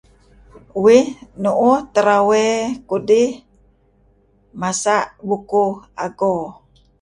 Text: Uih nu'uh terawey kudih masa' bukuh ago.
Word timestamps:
Uih 0.83 1.03
nu'uh 1.43 1.77
terawey 1.93 2.49
kudih 2.89 3.29
masa' 4.61 5.07
bukuh 5.27 5.73
ago. 6.05 6.33